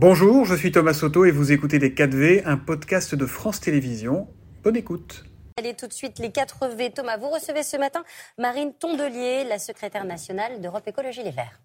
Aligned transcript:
Bonjour, 0.00 0.44
je 0.44 0.54
suis 0.54 0.70
Thomas 0.70 0.94
Soto 0.94 1.24
et 1.24 1.32
vous 1.32 1.50
écoutez 1.50 1.80
Les 1.80 1.90
4V, 1.90 2.42
un 2.44 2.56
podcast 2.56 3.16
de 3.16 3.26
France 3.26 3.58
Télévisions. 3.58 4.28
Bonne 4.62 4.76
écoute. 4.76 5.24
Allez 5.58 5.74
tout 5.74 5.88
de 5.88 5.92
suite 5.92 6.20
les 6.20 6.30
4 6.30 6.68
V. 6.68 6.92
Thomas, 6.92 7.16
vous 7.16 7.30
recevez 7.30 7.64
ce 7.64 7.76
matin 7.76 8.04
Marine 8.38 8.72
Tondelier, 8.78 9.42
la 9.42 9.58
secrétaire 9.58 10.04
nationale 10.04 10.60
d'Europe 10.60 10.86
Écologie 10.86 11.24
Les 11.24 11.32
Verts. 11.32 11.60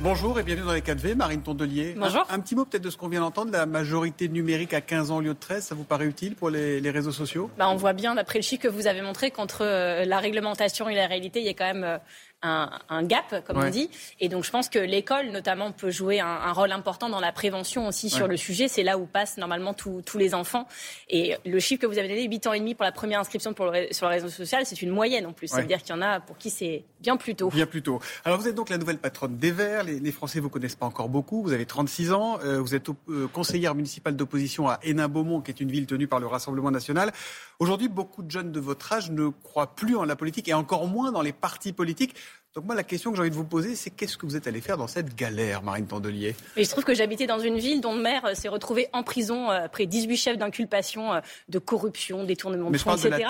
Bonjour 0.00 0.40
et 0.40 0.42
bienvenue 0.42 0.66
dans 0.66 0.72
les 0.72 0.80
4V, 0.80 1.14
Marine 1.14 1.42
Tondelier. 1.42 1.94
Bonjour. 1.96 2.26
Un, 2.28 2.40
petit 2.40 2.56
mot 2.56 2.64
peut-être 2.64 2.82
de 2.82 2.90
ce 2.90 2.96
qu'on 2.96 3.06
vient 3.06 3.20
d'entendre, 3.20 3.52
la 3.52 3.66
majorité 3.66 4.28
numérique 4.28 4.74
à 4.74 4.80
15 4.80 5.12
ans 5.12 5.18
au 5.18 5.20
lieu 5.20 5.32
de 5.32 5.38
13, 5.38 5.62
ça 5.64 5.76
vous 5.76 5.84
paraît 5.84 6.06
utile 6.06 6.34
pour 6.34 6.50
les, 6.50 6.80
réseaux 6.90 7.12
sociaux? 7.12 7.52
Bah, 7.56 7.68
On 7.68 7.76
voit 7.76 7.92
bien, 7.92 8.16
d'après 8.16 8.40
le 8.40 8.42
chiffre 8.42 8.64
que 8.64 8.68
vous 8.68 8.88
avez 8.88 9.00
montré, 9.00 9.30
qu'entre 9.30 9.62
euh, 9.62 10.04
la 10.04 10.18
réglementation 10.18 10.88
et 10.88 10.96
la 10.96 11.06
réalité, 11.06 11.38
il 11.38 11.46
y 11.46 11.50
a 11.50 11.54
quand 11.54 11.72
même 11.72 11.84
euh, 11.84 11.98
un, 12.42 13.02
gap, 13.04 13.44
comme 13.46 13.58
on 13.58 13.70
dit. 13.70 13.90
Et 14.20 14.28
donc, 14.28 14.44
je 14.44 14.50
pense 14.50 14.68
que 14.68 14.78
l'école, 14.78 15.30
notamment, 15.30 15.72
peut 15.72 15.90
jouer 15.90 16.20
un, 16.20 16.52
rôle 16.52 16.72
important 16.72 17.08
dans 17.08 17.20
la 17.20 17.32
prévention 17.32 17.86
aussi 17.86 18.10
sur 18.10 18.28
le 18.28 18.36
sujet. 18.36 18.68
C'est 18.68 18.82
là 18.82 18.98
où 18.98 19.06
passent 19.06 19.36
normalement 19.36 19.74
tous 19.74 20.18
les 20.18 20.34
enfants. 20.34 20.66
Et 21.08 21.36
le 21.44 21.58
chiffre 21.60 21.82
que 21.82 21.86
vous 21.86 21.98
avez 21.98 22.08
donné, 22.08 22.24
8 22.24 22.46
ans 22.46 22.52
et 22.52 22.60
demi 22.60 22.74
pour 22.74 22.84
la 22.84 22.92
première 22.92 23.20
inscription 23.20 23.54
pour 23.54 23.66
le, 23.66 23.88
sur 23.92 24.06
le 24.06 24.14
réseau 24.14 24.28
social, 24.28 24.66
c'est 24.66 24.82
une 24.82 24.90
moyenne 24.90 25.26
en 25.26 25.32
plus. 25.32 25.48
C'est-à-dire 25.48 25.82
qu'il 25.82 25.94
y 25.94 25.98
en 25.98 26.02
a 26.02 26.20
pour 26.20 26.36
qui 26.38 26.50
c'est 26.50 26.84
bien 27.00 27.16
plus 27.16 27.34
tôt. 27.34 27.48
Bien 27.50 27.66
plus 27.66 27.82
tôt. 27.82 28.00
Alors, 28.24 28.40
vous 28.40 28.48
êtes 28.48 28.54
donc 28.54 28.70
la 28.70 28.78
nouvelle 28.78 28.98
patronne 28.98 29.36
des 29.36 29.50
Verts. 29.50 29.84
Les, 29.84 30.12
Français 30.12 30.38
ne 30.38 30.42
vous 30.42 30.50
connaissent 30.50 30.76
pas 30.76 30.86
encore 30.86 31.08
beaucoup. 31.08 31.42
Vous 31.42 31.52
avez 31.52 31.66
36 31.66 32.12
ans. 32.12 32.38
Euh, 32.44 32.60
vous 32.60 32.74
êtes 32.74 32.88
euh, 33.08 33.26
conseillère 33.28 33.74
municipale 33.74 34.14
d'opposition 34.14 34.68
à 34.68 34.78
Hénin-Beaumont, 34.82 35.40
qui 35.40 35.50
est 35.50 35.60
une 35.60 35.70
ville 35.70 35.86
tenue 35.86 36.06
par 36.06 36.20
le 36.20 36.26
Rassemblement 36.26 36.70
national. 36.70 37.12
Aujourd'hui, 37.58 37.88
beaucoup 37.88 38.22
de 38.22 38.30
jeunes 38.30 38.52
de 38.52 38.60
votre 38.60 38.92
âge 38.92 39.10
ne 39.10 39.28
croient 39.28 39.74
plus 39.74 39.96
en 39.96 40.04
la 40.04 40.16
politique 40.16 40.48
et 40.48 40.54
encore 40.54 40.86
moins 40.86 41.12
dans 41.12 41.22
les 41.22 41.32
partis 41.32 41.72
politiques. 41.72 42.14
Donc 42.54 42.66
moi, 42.66 42.74
la 42.74 42.82
question 42.82 43.10
que 43.10 43.16
j'ai 43.16 43.22
envie 43.22 43.30
de 43.30 43.34
vous 43.34 43.46
poser, 43.46 43.74
c'est 43.74 43.88
qu'est-ce 43.88 44.18
que 44.18 44.26
vous 44.26 44.36
êtes 44.36 44.46
allé 44.46 44.60
faire 44.60 44.76
dans 44.76 44.86
cette 44.86 45.14
galère, 45.14 45.62
Marine 45.62 45.86
Tondelier 45.86 46.36
Il 46.58 46.66
se 46.66 46.72
trouve 46.72 46.84
que 46.84 46.92
j'habitais 46.92 47.26
dans 47.26 47.38
une 47.38 47.56
ville 47.56 47.80
dont 47.80 47.94
le 47.94 48.02
maire 48.02 48.26
euh, 48.26 48.34
s'est 48.34 48.48
retrouvé 48.48 48.88
en 48.92 49.02
prison 49.02 49.50
euh, 49.50 49.64
après 49.64 49.86
18 49.86 50.16
chefs 50.18 50.36
d'inculpation 50.36 51.14
euh, 51.14 51.20
de 51.48 51.58
corruption, 51.58 52.24
détournement 52.24 52.70
de 52.70 52.76
fonds, 52.76 52.94
etc. 52.94 53.24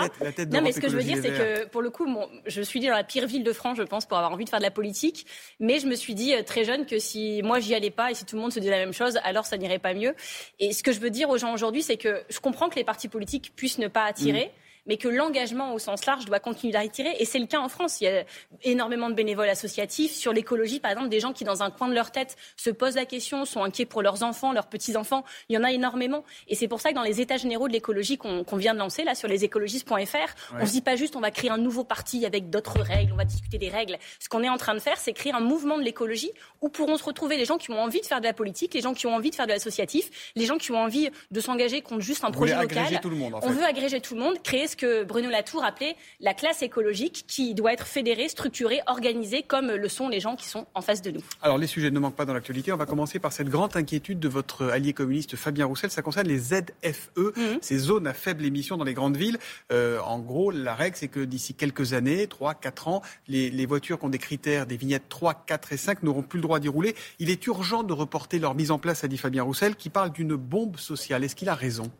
non, 0.50 0.61
mais 0.61 0.73
ce 0.73 0.81
que 0.81 0.89
je 0.89 0.97
veux 0.97 1.05
dire, 1.05 1.19
c'est 1.23 1.31
que 1.31 1.69
pour 1.69 1.83
le 1.83 1.91
coup, 1.91 2.05
je 2.47 2.62
suis 2.62 2.81
dans 2.81 2.91
la 2.91 3.05
pire 3.05 3.28
ville 3.28 3.45
de 3.45 3.53
France, 3.53 3.78
je 3.78 3.84
pense, 3.84 4.06
pour 4.06 4.19
avoir 4.19 4.33
envie 4.33 4.45
de 4.45 4.50
faire 4.50 4.59
de 4.59 4.65
la 4.65 4.73
politique. 4.73 5.25
Mais 5.61 5.78
je 5.78 5.87
me 5.87 5.95
suis 5.95 6.17
dit 6.17 6.34
très 6.45 6.65
jeune 6.65 6.84
que 6.84 6.98
si 6.98 7.43
moi 7.45 7.61
j'y 7.61 7.77
allais 7.77 7.93
pas 7.93 8.11
et 8.11 8.15
si 8.15 8.25
tout 8.25 8.34
le 8.34 8.43
monde 8.43 8.53
se 8.53 8.59
disait 8.59 8.73
la 8.73 8.78
même 8.78 8.93
chose, 8.93 9.20
alors 9.23 9.47
ça 9.47 9.56
n'irait 9.56 9.78
pas 9.78 9.95
mieux. 9.95 10.17
Et 10.59 10.73
ce 10.73 10.83
que 10.83 10.91
je 10.91 10.98
veux 10.98 11.11
dire 11.11 11.31
aux 11.31 11.39
gens 11.39 11.55
aujourd'hui, 11.55 11.84
c'est 11.84 11.97
que 11.97 12.25
je 12.28 12.41
comprends 12.41 12.69
que 12.69 12.75
les 12.75 12.84
partis 12.84 13.09
politiques 13.09 13.53
puissent 13.55 13.78
ne 13.78 13.89
pas 13.89 14.03
attirer. 14.03 14.47
Mm 14.47 14.62
mais 14.86 14.97
que 14.97 15.08
l'engagement 15.08 15.75
au 15.75 15.78
sens 15.78 16.06
large 16.06 16.25
doit 16.25 16.41
continuer 16.41 16.72
d'attirer. 16.72 17.14
Et 17.19 17.25
c'est 17.25 17.38
le 17.38 17.47
cas 17.47 17.61
en 17.61 17.69
France. 17.69 18.00
Il 18.00 18.05
y 18.05 18.08
a 18.08 18.25
énormément 18.62 19.08
de 19.08 19.14
bénévoles 19.14 19.48
associatifs. 19.48 20.12
Sur 20.12 20.33
l'écologie, 20.33 20.80
par 20.80 20.91
exemple, 20.91 21.08
des 21.08 21.20
gens 21.20 21.33
qui, 21.33 21.44
dans 21.44 21.62
un 21.62 21.70
coin 21.70 21.88
de 21.88 21.94
leur 21.94 22.11
tête, 22.11 22.36
se 22.56 22.70
posent 22.70 22.97
la 22.97 23.05
question, 23.05 23.44
sont 23.44 23.62
inquiets 23.62 23.86
pour 23.86 24.03
leurs 24.03 24.22
enfants, 24.22 24.53
leurs 24.53 24.66
petits-enfants. 24.66 25.25
Il 25.48 25.55
y 25.55 25.58
en 25.58 25.64
a 25.64 25.72
énormément. 25.72 26.25
Et 26.48 26.55
c'est 26.55 26.69
pour 26.69 26.80
ça 26.80 26.91
que 26.91 26.94
dans 26.94 27.03
les 27.03 27.20
états 27.20 27.36
généraux 27.36 27.69
de 27.69 27.72
l'écologie 27.72 28.19
qu'on 28.19 28.56
vient 28.56 28.75
de 28.75 28.78
lancer, 28.78 29.05
là, 29.05 29.14
sur 29.14 29.28
lesécologistes.fr, 29.28 30.55
on 30.55 30.60
ne 30.60 30.66
se 30.66 30.72
dit 30.72 30.80
pas 30.80 30.97
juste 30.97 31.16
on 31.16 31.20
va 31.20 31.30
créer 31.30 31.50
un 31.50 31.58
nouveau 31.58 31.84
parti 31.84 32.27
avec 32.27 32.50
d'autres 32.50 32.80
règles, 32.80 33.12
on 33.12 33.16
va 33.16 33.25
discuter 33.25 33.58
des 33.58 33.69
règles. 33.69 33.98
Ce 34.19 34.28
qu'on 34.28 34.42
est 34.42 34.48
en 34.48 34.56
train 34.56 34.75
de 34.75 34.80
faire, 34.80 34.98
c'est 34.98 35.12
créer 35.12 35.33
un 35.33 35.41
mouvement 35.41 35.78
de 35.78 35.83
l'écologie 35.83 36.30
où 36.60 36.69
pourront 36.69 36.97
se 36.97 37.05
retrouver 37.05 37.36
les 37.36 37.44
gens 37.44 37.58
qui 37.58 37.70
ont 37.70 37.80
envie 37.80 38.00
de 38.00 38.06
faire 38.06 38.20
de 38.20 38.27
la 38.27 38.33
politique, 38.33 38.75
les 38.75 38.80
gens 38.80 38.94
qui 38.94 39.06
ont 39.06 39.14
envie 39.14 39.30
de 39.30 39.34
faire 39.34 39.47
de 39.47 39.53
l'associatif, 39.53 40.33
les 40.36 40.47
gens 40.47 40.58
qui 40.58 40.72
ont 40.72 40.78
envie 40.78 41.10
de 41.30 41.41
s'engager 41.41 41.83
contre 41.83 42.00
juste 42.00 42.25
un 42.25 42.30
projet 42.30 42.55
local. 42.55 43.00
Tout 43.00 43.10
le 43.10 43.16
monde, 43.16 43.34
On 43.42 43.50
veut 43.50 43.64
agréger 43.64 44.00
tout 44.00 44.14
le 44.14 44.20
monde, 44.20 44.42
créer 44.42 44.66
ce 44.73 44.77
que 44.77 45.05
Bruno 45.05 45.31
Latour 45.31 45.61
rappelé 45.61 45.97
la 46.20 46.34
classe 46.34 46.62
écologique 46.62 47.25
qui 47.28 47.55
doit 47.55 47.73
être 47.73 47.87
fédérée, 47.87 48.28
structurée, 48.28 48.81
organisée 48.87 49.42
comme 49.42 49.70
le 49.70 49.89
sont 49.89 50.09
les 50.09 50.20
gens 50.20 50.34
qui 50.34 50.48
sont 50.48 50.67
en 50.75 50.81
face 50.81 51.03
de 51.03 51.11
nous. 51.11 51.20
Alors 51.42 51.59
les 51.59 51.67
sujets 51.67 51.91
ne 51.91 51.98
manquent 51.98 52.17
pas 52.17 52.25
dans 52.25 52.34
l'actualité. 52.34 52.73
On 52.73 52.77
va 52.77 52.87
commencer 52.87 53.19
par 53.19 53.33
cette 53.33 53.48
grande 53.48 53.77
inquiétude 53.77 54.19
de 54.19 54.28
votre 54.28 54.70
allié 54.70 54.93
communiste 54.93 55.37
Fabien 55.37 55.67
Roussel. 55.67 55.91
Ça 55.91 56.03
concerne 56.03 56.27
les 56.27 56.38
ZFE, 56.38 57.37
mhm. 57.37 57.59
ces 57.60 57.78
zones 57.78 58.06
à 58.06 58.15
faible 58.15 58.44
émission 58.44 58.77
dans 58.77 58.84
les 58.84 58.94
grandes 58.94 59.16
villes. 59.16 59.38
Euh, 59.72 60.00
en 60.00 60.19
gros, 60.19 60.50
la 60.50 60.75
règle, 60.75 60.97
c'est 60.97 61.09
que 61.09 61.21
d'ici 61.21 61.54
quelques 61.54 61.93
années, 61.93 62.27
3, 62.27 62.54
4 62.54 62.89
ans, 62.89 63.03
les, 63.28 63.50
les 63.50 63.66
voitures 63.66 63.99
qui 63.99 64.06
ont 64.06 64.10
des 64.10 64.19
critères, 64.19 64.66
des 64.66 64.77
vignettes 64.77 65.09
3, 65.09 65.34
4 65.47 65.72
et 65.72 65.77
5 65.77 66.03
n'auront 66.03 66.22
plus 66.22 66.39
le 66.39 66.43
droit 66.43 66.60
d'y 66.60 66.69
rouler. 66.69 66.94
Il 67.19 67.31
est 67.31 67.47
urgent 67.47 67.83
de 67.83 67.93
reporter 67.93 68.39
leur 68.39 68.54
mise 68.54 68.71
en 68.71 68.78
place, 68.78 69.04
a 69.04 69.09
dit 69.09 69.19
Fabien 69.19 69.43
Roussel, 69.43 69.77
qui 69.77 69.91
parle 69.91 70.12
d'une 70.12 70.34
bombe 70.34 70.78
sociale. 70.78 71.25
Est-ce 71.25 71.37
qu'il 71.37 71.49
a 71.49 71.54
raison? 71.54 71.91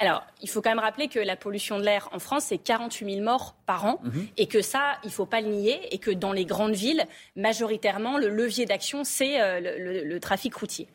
Alors, 0.00 0.24
il 0.40 0.48
faut 0.48 0.62
quand 0.62 0.70
même 0.70 0.78
rappeler 0.78 1.08
que 1.08 1.18
la 1.18 1.34
pollution 1.34 1.78
de 1.78 1.84
l'air 1.84 2.08
en 2.12 2.20
France, 2.20 2.44
c'est 2.46 2.58
48 2.58 3.14
000 3.14 3.24
morts 3.24 3.56
par 3.66 3.84
an, 3.84 4.00
mhm. 4.04 4.28
et 4.36 4.46
que 4.46 4.62
ça, 4.62 4.98
il 5.02 5.08
ne 5.08 5.12
faut 5.12 5.26
pas 5.26 5.40
le 5.40 5.48
nier, 5.48 5.80
et 5.92 5.98
que 5.98 6.12
dans 6.12 6.32
les 6.32 6.44
grandes 6.44 6.74
villes, 6.74 7.04
majoritairement, 7.34 8.16
le 8.16 8.28
levier 8.28 8.64
d'action, 8.64 9.02
c'est 9.02 9.40
euh, 9.40 10.04
le, 10.04 10.20
trafic 10.20 10.54
routier. 10.54 10.86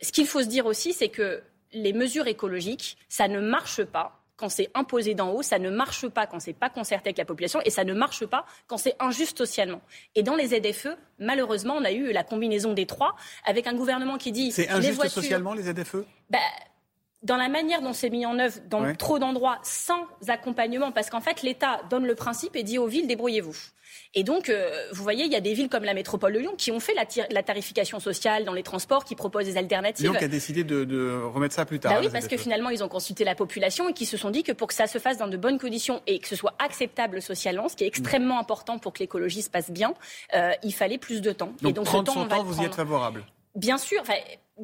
Ce 0.00 0.12
qu'il 0.12 0.26
faut 0.26 0.42
se 0.42 0.46
dire 0.46 0.66
aussi, 0.66 0.92
c'est 0.92 1.08
que 1.08 1.42
les 1.72 1.92
mesures 1.92 2.28
écologiques, 2.28 2.98
ça 3.08 3.26
ne 3.26 3.40
marche 3.40 3.82
pas 3.82 4.20
quand 4.36 4.48
c'est 4.48 4.70
imposé 4.74 5.14
d'en 5.14 5.30
haut, 5.30 5.42
ça 5.42 5.58
ne 5.58 5.70
marche 5.70 6.08
pas 6.08 6.26
quand 6.26 6.40
c'est 6.40 6.52
pas 6.52 6.68
concerté 6.68 7.08
avec 7.10 7.18
la 7.18 7.24
population 7.24 7.60
et 7.64 7.70
ça 7.70 7.84
ne 7.84 7.94
marche 7.94 8.26
pas 8.26 8.44
quand 8.66 8.76
c'est 8.76 8.96
injuste 8.98 9.38
socialement. 9.38 9.80
Et 10.16 10.24
dans 10.24 10.34
les 10.34 10.48
ZFE, 10.48 10.88
malheureusement, 11.20 11.74
on 11.76 11.84
a 11.84 11.92
eu 11.92 12.10
la 12.10 12.24
combinaison 12.24 12.72
des 12.72 12.86
trois 12.86 13.14
avec 13.44 13.68
un 13.68 13.74
gouvernement 13.74 14.18
qui 14.18 14.32
dit 14.32 14.50
c'est 14.50 14.68
injuste 14.68 15.06
socialement 15.08 15.54
les 15.54 15.62
ZFE? 15.62 16.04
Bah, 16.28 16.38
dans 17.22 17.36
la 17.36 17.48
manière 17.48 17.82
dont 17.82 17.92
c'est 17.92 18.10
mis 18.10 18.26
en 18.26 18.38
œuvre 18.38 18.58
dans 18.68 18.94
trop 18.94 19.18
d'endroits 19.18 19.58
sans 19.62 20.06
accompagnement, 20.28 20.92
parce 20.92 21.10
qu'en 21.10 21.20
fait 21.20 21.42
l'État 21.42 21.80
donne 21.90 22.06
le 22.06 22.14
principe 22.14 22.56
et 22.56 22.62
dit 22.62 22.78
aux 22.78 22.86
villes 22.86 23.06
débrouillez-vous. 23.06 23.56
Et 24.14 24.24
donc, 24.24 24.48
euh, 24.48 24.70
vous 24.92 25.02
voyez, 25.02 25.24
il 25.24 25.32
y 25.32 25.36
a 25.36 25.40
des 25.40 25.54
villes 25.54 25.68
comme 25.68 25.84
la 25.84 25.94
métropole 25.94 26.32
de 26.34 26.38
Lyon 26.38 26.54
qui 26.56 26.70
ont 26.70 26.80
fait 26.80 26.94
la, 26.94 27.42
tarification 27.42 27.98
sociale 27.98 28.44
dans 28.44 28.52
les 28.52 28.62
transports, 28.62 29.04
qui 29.04 29.14
proposent 29.14 29.46
des 29.46 29.56
alternatives. 29.56 30.04
Lyon 30.04 30.18
qui 30.18 30.24
a 30.24 30.28
décidé 30.28 30.64
de, 30.64 31.22
remettre 31.22 31.54
ça 31.54 31.64
plus 31.64 31.80
tard. 31.80 31.92
Bah 31.92 32.00
oui, 32.00 32.08
parce 32.12 32.28
que 32.28 32.36
finalement, 32.36 32.70
ils 32.70 32.84
ont 32.84 32.88
consulté 32.88 33.24
la 33.24 33.34
population 33.34 33.88
et 33.88 33.92
qui 33.92 34.06
se 34.06 34.16
sont 34.16 34.30
dit 34.30 34.42
que 34.42 34.52
pour 34.52 34.68
que 34.68 34.74
ça 34.74 34.86
se 34.86 34.98
fasse 34.98 35.18
dans 35.18 35.28
de 35.28 35.36
bonnes 35.36 35.58
conditions 35.58 36.02
et 36.06 36.18
que 36.18 36.28
ce 36.28 36.36
soit 36.36 36.54
acceptable 36.58 37.22
socialement, 37.22 37.68
ce 37.68 37.76
qui 37.76 37.84
est 37.84 37.86
extrêmement 37.86 38.38
important 38.38 38.78
pour 38.78 38.92
que 38.92 38.98
l'écologie 38.98 39.42
se 39.42 39.50
passe 39.50 39.70
bien, 39.70 39.94
euh, 40.34 40.52
il 40.62 40.72
fallait 40.72 40.98
plus 40.98 41.20
de 41.20 41.32
temps. 41.32 41.52
Donc, 41.62 41.70
et 41.70 41.72
donc, 41.72 41.86
prendre 41.86 42.12
son 42.12 42.26
temps, 42.26 42.44
vous 42.44 42.60
y 42.60 42.64
êtes 42.64 42.74
favorable 42.74 43.24
Bien 43.54 43.78
sûr. 43.78 44.02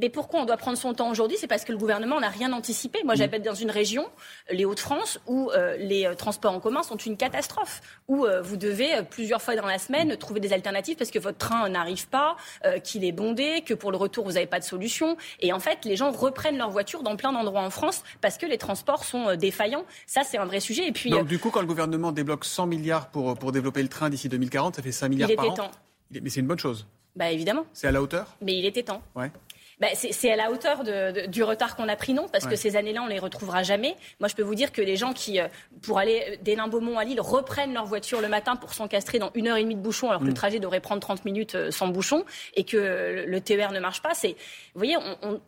Mais 0.00 0.08
pourquoi 0.08 0.40
on 0.40 0.44
doit 0.44 0.56
prendre 0.56 0.78
son 0.78 0.94
temps 0.94 1.10
aujourd'hui? 1.10 1.36
C'est 1.40 1.46
parce 1.46 1.64
que 1.64 1.72
le 1.72 1.78
gouvernement 1.78 2.20
n'a 2.20 2.28
rien 2.28 2.52
anticipé. 2.52 3.00
Moi, 3.04 3.14
mm. 3.14 3.18
j'habite 3.18 3.42
dans 3.42 3.54
une 3.54 3.70
région, 3.70 4.06
les 4.50 4.64
Hauts-de-France, 4.64 5.18
où 5.26 5.50
euh, 5.50 5.76
les 5.76 6.06
euh, 6.06 6.14
transports 6.14 6.54
en 6.54 6.60
commun 6.60 6.82
sont 6.82 6.96
une 6.96 7.16
catastrophe, 7.16 7.80
où 8.06 8.24
euh, 8.24 8.40
vous 8.40 8.56
devez 8.56 9.02
plusieurs 9.10 9.42
fois 9.42 9.56
dans 9.56 9.66
la 9.66 9.78
semaine 9.78 10.16
trouver 10.16 10.40
des 10.40 10.52
alternatives 10.52 10.96
parce 10.96 11.10
que 11.10 11.18
votre 11.18 11.38
train 11.38 11.68
n'arrive 11.68 12.08
pas, 12.08 12.36
qu'il 12.84 13.04
est 13.04 13.12
bondé, 13.12 13.62
que 13.64 13.74
pour 13.74 13.90
le 13.90 13.96
retour 13.96 14.24
vous 14.24 14.32
n'avez 14.32 14.46
pas 14.46 14.60
de 14.60 14.64
solution. 14.64 15.16
Et 15.40 15.52
en 15.52 15.60
fait, 15.60 15.84
les 15.84 15.96
gens 15.96 16.10
reprennent 16.10 16.58
leur 16.58 16.70
voiture 16.70 17.02
dans 17.02 17.16
plein 17.16 17.32
d'endroits 17.32 17.62
en 17.62 17.70
France 17.70 18.02
parce 18.20 18.38
que 18.38 18.46
les 18.46 18.58
transports 18.58 19.04
sont 19.04 19.34
défaillants. 19.36 19.84
Ça, 20.06 20.22
c'est 20.24 20.38
un 20.38 20.44
vrai 20.44 20.60
sujet. 20.60 20.86
Et 20.86 20.92
puis, 20.92 21.10
donc, 21.10 21.26
du 21.26 21.38
coup, 21.38 21.50
quand 21.50 21.60
le 21.60 21.66
gouvernement 21.66 22.12
débloque 22.12 22.44
100 22.44 22.66
milliards 22.66 23.08
pour, 23.08 23.36
pour 23.36 23.52
développer 23.52 23.82
le 23.82 23.88
train 23.88 24.10
d'ici 24.10 24.28
2040, 24.28 24.76
ça 24.76 24.82
fait 24.82 24.92
5 24.92 25.08
milliards 25.08 25.30
il 25.30 25.36
par 25.36 25.46
était 25.46 25.56
Temps. 25.56 25.70
Mais 26.10 26.30
c'est 26.30 26.40
une 26.40 26.46
bonne 26.46 26.58
chose. 26.58 26.86
Bah 27.18 27.32
évidemment. 27.32 27.64
C'est 27.72 27.88
à 27.88 27.90
la 27.90 28.00
hauteur? 28.00 28.36
Mais 28.40 28.56
il 28.56 28.64
était 28.64 28.84
temps. 28.84 29.02
Ouais. 29.16 29.32
Bah, 29.80 29.88
c'est 29.94 30.30
à 30.30 30.36
la 30.36 30.50
hauteur 30.50 30.82
du 31.28 31.42
retard 31.42 31.76
qu'on 31.76 31.88
a 31.88 31.96
pris, 31.96 32.12
non, 32.12 32.26
parce 32.32 32.46
que 32.46 32.56
ces 32.56 32.76
années-là, 32.76 33.02
on 33.02 33.06
les 33.06 33.18
retrouvera 33.18 33.62
jamais. 33.62 33.94
Moi, 34.18 34.28
je 34.28 34.34
peux 34.34 34.42
vous 34.42 34.54
dire 34.54 34.72
que 34.72 34.82
les 34.82 34.96
gens 34.96 35.12
qui, 35.12 35.40
euh, 35.40 35.46
pour 35.82 35.98
aller 35.98 36.38
des 36.42 36.56
Beaumont 36.56 36.98
à 36.98 37.04
Lille, 37.04 37.20
reprennent 37.20 37.72
leur 37.72 37.86
voiture 37.86 38.20
le 38.20 38.28
matin 38.28 38.56
pour 38.56 38.74
s'encastrer 38.74 39.18
dans 39.20 39.30
une 39.34 39.46
heure 39.46 39.56
et 39.56 39.62
demie 39.62 39.76
de 39.76 39.80
bouchon, 39.80 40.08
alors 40.08 40.20
que 40.20 40.26
le 40.26 40.32
mm. 40.32 40.34
trajet 40.34 40.58
devrait 40.58 40.80
prendre 40.80 41.00
30 41.00 41.24
minutes 41.24 41.54
euh, 41.54 41.70
sans 41.70 41.88
bouchon, 41.88 42.24
et 42.54 42.64
que 42.64 43.24
le 43.26 43.40
TER 43.40 43.70
ne 43.70 43.78
marche 43.78 44.02
pas. 44.02 44.14
C'est, 44.14 44.30
vous 44.74 44.80
voyez, 44.80 44.96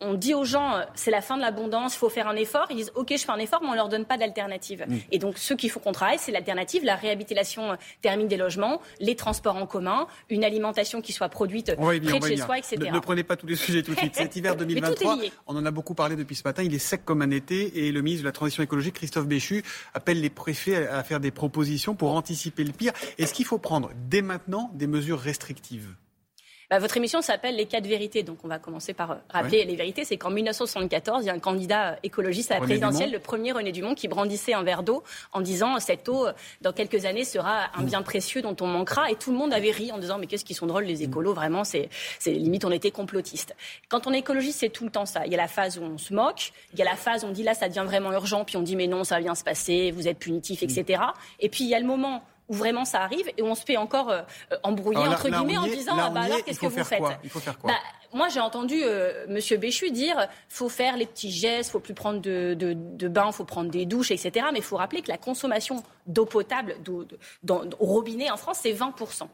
on, 0.00 0.14
dit 0.14 0.34
aux 0.34 0.44
gens, 0.44 0.76
euh, 0.76 0.82
c'est 0.94 1.10
la 1.10 1.20
fin 1.20 1.36
de 1.36 1.42
l'abondance, 1.42 1.94
il 1.96 1.98
faut 1.98 2.08
faire 2.08 2.28
un 2.28 2.36
effort. 2.36 2.66
Ils 2.70 2.76
disent, 2.76 2.92
ok, 2.94 3.08
je 3.10 3.24
fais 3.24 3.32
un 3.32 3.38
effort, 3.38 3.60
mais 3.62 3.68
on 3.68 3.74
leur 3.74 3.88
donne 3.88 4.04
pas 4.04 4.16
d'alternative. 4.16 4.84
Mm. 4.86 4.96
Et 5.10 5.18
donc, 5.18 5.38
ce 5.38 5.54
qu'il 5.54 5.70
faut 5.70 5.80
qu'on 5.80 5.92
travaille, 5.92 6.18
c'est 6.18 6.32
l'alternative, 6.32 6.84
la 6.84 6.94
réhabilitation 6.94 7.76
thermique 8.02 8.28
des 8.28 8.36
logements, 8.36 8.80
les 9.00 9.16
transports 9.16 9.56
en 9.56 9.66
commun, 9.66 10.06
une 10.28 10.44
alimentation 10.44 11.00
qui 11.00 11.12
soit 11.12 11.28
produite 11.28 11.74
près 11.74 11.98
de 11.98 12.24
chez 12.24 12.36
soi, 12.36 12.58
etc. 12.58 12.76
Ne, 12.78 12.90
ne, 12.90 13.00
prenez 13.00 13.24
pas 13.24 13.36
tous 13.36 13.46
les 13.46 13.56
sujets 13.56 13.82
tout 13.82 13.94
de 13.94 13.98
suite. 13.98 14.19
Cet 14.22 14.36
hiver 14.36 14.56
2023. 14.56 15.18
On 15.46 15.56
en 15.56 15.64
a 15.64 15.70
beaucoup 15.70 15.94
parlé 15.94 16.16
depuis 16.16 16.36
ce 16.36 16.42
matin. 16.44 16.62
Il 16.62 16.74
est 16.74 16.78
sec 16.78 17.04
comme 17.04 17.22
un 17.22 17.30
été 17.30 17.86
et 17.86 17.92
le 17.92 18.02
ministre 18.02 18.22
de 18.22 18.28
la 18.28 18.32
Transition 18.32 18.62
écologique, 18.62 18.94
Christophe 18.94 19.26
Béchu, 19.26 19.62
appelle 19.94 20.20
les 20.20 20.30
préfets 20.30 20.86
à 20.86 21.02
faire 21.02 21.20
des 21.20 21.30
propositions 21.30 21.94
pour 21.94 22.14
anticiper 22.14 22.64
le 22.64 22.72
pire. 22.72 22.92
Est-ce 23.18 23.34
qu'il 23.34 23.44
faut 23.46 23.58
prendre 23.58 23.90
dès 24.08 24.22
maintenant 24.22 24.70
des 24.74 24.86
mesures 24.86 25.18
restrictives? 25.18 25.88
Bah, 26.70 26.78
votre 26.78 26.96
émission 26.96 27.20
s'appelle 27.20 27.56
Les 27.56 27.66
quatre 27.66 27.86
vérités. 27.86 28.22
Donc, 28.22 28.38
on 28.44 28.48
va 28.48 28.60
commencer 28.60 28.94
par 28.94 29.10
euh, 29.10 29.14
rappeler 29.28 29.64
les 29.64 29.74
vérités. 29.74 30.04
C'est 30.04 30.16
qu'en 30.16 30.30
1974, 30.30 31.24
il 31.24 31.26
y 31.26 31.30
a 31.30 31.32
un 31.32 31.40
candidat 31.40 31.98
écologiste 32.04 32.52
à 32.52 32.54
la 32.54 32.60
présidentielle, 32.60 33.10
le 33.10 33.18
premier 33.18 33.50
René 33.50 33.72
Dumont, 33.72 33.96
qui 33.96 34.06
brandissait 34.06 34.54
un 34.54 34.62
verre 34.62 34.84
d'eau 34.84 35.02
en 35.32 35.40
disant 35.40 35.80
Cette 35.80 36.08
eau, 36.08 36.28
euh, 36.28 36.32
dans 36.60 36.72
quelques 36.72 37.06
années, 37.06 37.24
sera 37.24 37.76
un 37.76 37.82
bien 37.82 38.02
précieux 38.02 38.40
dont 38.40 38.54
on 38.60 38.68
manquera. 38.68 39.10
Et 39.10 39.16
tout 39.16 39.32
le 39.32 39.36
monde 39.36 39.52
avait 39.52 39.72
ri 39.72 39.90
en 39.90 39.98
disant 39.98 40.18
Mais 40.18 40.28
qu'est-ce 40.28 40.44
qu'ils 40.44 40.54
sont 40.54 40.66
drôles, 40.66 40.84
les 40.84 41.02
écolos 41.02 41.34
Vraiment, 41.34 41.64
c'est 41.64 41.88
limite, 42.24 42.64
on 42.64 42.70
était 42.70 42.92
complotistes. 42.92 43.56
Quand 43.88 44.06
on 44.06 44.12
est 44.12 44.20
écologiste, 44.20 44.60
c'est 44.60 44.70
tout 44.70 44.84
le 44.84 44.90
temps 44.90 45.06
ça. 45.06 45.26
Il 45.26 45.32
y 45.32 45.34
a 45.34 45.38
la 45.38 45.48
phase 45.48 45.76
où 45.76 45.82
on 45.82 45.98
se 45.98 46.14
moque. 46.14 46.52
Il 46.72 46.78
y 46.78 46.82
a 46.82 46.84
la 46.84 46.96
phase 46.96 47.24
où 47.24 47.26
on 47.26 47.32
dit 47.32 47.42
Là, 47.42 47.54
ça 47.54 47.68
devient 47.68 47.84
vraiment 47.84 48.12
urgent. 48.12 48.44
Puis 48.44 48.56
on 48.56 48.62
dit 48.62 48.76
Mais 48.76 48.86
non, 48.86 49.02
ça 49.02 49.16
va 49.16 49.22
bien 49.22 49.34
se 49.34 49.42
passer. 49.42 49.90
Vous 49.90 50.06
êtes 50.06 50.20
punitif, 50.20 50.62
etc. 50.62 51.02
Et 51.40 51.48
puis, 51.48 51.64
il 51.64 51.70
y 51.70 51.74
a 51.74 51.80
le 51.80 51.86
moment 51.86 52.22
où 52.50 52.54
vraiment 52.54 52.84
ça 52.84 53.00
arrive 53.00 53.30
et 53.38 53.42
où 53.42 53.46
on 53.46 53.54
se 53.54 53.64
fait 53.64 53.76
encore 53.76 54.10
euh, 54.10 54.22
embrouiller, 54.64 55.06
entre 55.06 55.30
guillemets, 55.30 55.56
en 55.56 55.66
disant 55.66 55.94
ah 55.96 56.10
bah 56.10 56.22
alors 56.22 56.44
qu'est-ce 56.44 56.60
que 56.60 56.66
vous 56.66 56.84
faites 56.84 57.00
Il 57.24 57.30
faut 57.30 57.40
faire 57.40 57.58
quoi? 57.58 57.70
Bah, 57.70 57.78
moi, 58.12 58.28
j'ai 58.28 58.40
entendu 58.40 58.80
euh, 58.82 59.24
Monsieur 59.28 59.56
Béchu 59.56 59.90
dire 59.92 60.28
faut 60.48 60.68
faire 60.68 60.96
les 60.96 61.06
petits 61.06 61.30
gestes, 61.30 61.70
faut 61.70 61.78
plus 61.78 61.94
prendre 61.94 62.20
de, 62.20 62.54
de, 62.54 62.74
de 62.74 63.08
bains, 63.08 63.30
faut 63.30 63.44
prendre 63.44 63.70
des 63.70 63.86
douches, 63.86 64.10
etc. 64.10 64.46
Mais 64.52 64.58
il 64.58 64.64
faut 64.64 64.76
rappeler 64.76 65.00
que 65.00 65.08
la 65.08 65.18
consommation 65.18 65.84
d'eau 66.06 66.26
potable 66.26 66.76
dans, 67.44 67.62
au 67.78 67.86
robinet 67.86 68.30
en 68.30 68.36
France, 68.36 68.58
c'est 68.62 68.72
20% 68.72 69.28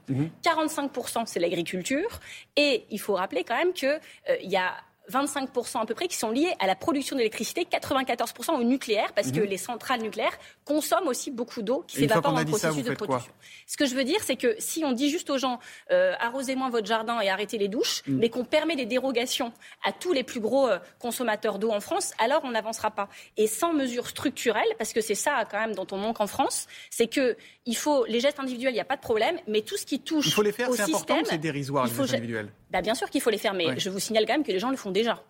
45% 0.45 1.23
c'est 1.27 1.41
l'agriculture. 1.41 2.21
Et 2.57 2.85
il 2.91 3.01
faut 3.01 3.15
rappeler 3.15 3.45
quand 3.45 3.57
même 3.57 3.73
qu'il 3.73 3.89
euh, 3.89 4.37
y 4.43 4.57
a 4.57 4.75
25% 5.11 5.83
à 5.83 5.87
peu 5.87 5.95
près 5.95 6.09
qui 6.09 6.17
sont 6.17 6.31
liés 6.31 6.53
à 6.59 6.67
la 6.67 6.75
production 6.75 7.17
d'électricité, 7.17 7.67
94% 7.71 8.59
au 8.59 8.63
nucléaire, 8.63 9.13
parce 9.15 9.31
que 9.31 9.41
mhm. 9.41 9.47
les 9.47 9.57
centrales 9.57 10.01
nucléaires 10.01 10.37
consomment 10.65 11.09
aussi 11.09 11.31
beaucoup 11.31 11.63
d'eau 11.63 11.85
qui 11.87 11.97
s'évapore 11.97 12.33
dans 12.33 12.41
le 12.41 12.47
processus 12.47 12.83
de 12.83 12.95
production. 12.95 13.33
Ce 13.67 13.77
que 13.77 13.87
je 13.87 13.95
veux 13.95 14.05
dire, 14.05 14.21
c'est 14.23 14.37
que 14.37 14.55
si 14.59 14.85
on 14.85 14.93
dit 14.93 15.11
juste 15.11 15.31
aux 15.31 15.39
gens 15.39 15.59
euh, 15.91 16.15
arrosez 16.21 16.57
moins 16.57 16.71
votre 16.71 16.87
jardin 16.87 17.21
et 17.21 17.29
arrêtez 17.29 17.59
les 17.59 17.69
douches, 17.69 18.03
mhm. 18.07 18.19
mais 18.19 18.29
qu'on 18.29 18.45
permet 18.45 18.77
des 18.77 18.87
dérogations 18.87 19.53
à 19.85 19.93
tous 19.93 20.13
les 20.13 20.23
plus 20.23 20.41
gros 20.41 20.69
euh, 20.69 20.79
consommateurs 20.99 21.59
d'eau 21.59 21.71
en 21.71 21.81
France, 21.81 22.13
alors 22.19 22.41
on 22.45 22.51
n'avancera 22.51 22.91
pas. 22.91 23.09
Et 23.37 23.47
sans 23.47 23.73
mesures 23.73 24.09
structurelles, 24.09 24.65
parce 24.79 24.93
que 24.93 25.01
c'est 25.01 25.15
ça 25.15 25.45
quand 25.51 25.59
même 25.59 25.75
dont 25.75 25.87
on 25.93 25.99
manque 25.99 26.21
en 26.21 26.27
France, 26.27 26.67
c'est 26.91 27.07
que 27.07 27.37
il 27.65 27.77
faut 27.77 28.05
les 28.07 28.21
gestes 28.21 28.41
individuels, 28.41 28.73
il 28.73 28.77
n'y 28.77 28.81
a 28.81 28.85
pas 28.85 28.97
de 28.97 29.01
problème, 29.01 29.39
mais 29.47 29.63
tout 29.63 29.77
ce 29.77 29.87
qui 29.87 30.01
touche 30.01 30.27
il 30.27 30.33
faut 30.33 30.43
les 30.43 30.53
faire, 30.53 30.73
c'est 30.73 30.83
important, 30.83 31.19
c'est 31.25 31.39
dérisoire 31.39 31.87
les 31.87 31.93
gestes 31.93 32.15
individuels? 32.15 32.49
Bah, 32.71 32.83
bien 32.83 32.95
sûr 32.97 33.09
qu'il 33.09 33.21
faut 33.21 33.31
les 33.31 33.39
faire, 33.39 33.55
mais 33.55 33.79
je 33.79 33.89
vous 33.89 34.01
signale 34.01 34.27
quand 34.27 34.33
même 34.33 34.43
que 34.43 34.51
les 34.51 34.59
gens 34.59 34.71
le 34.71 34.77
font 34.77 34.91
déjà. 34.91 35.23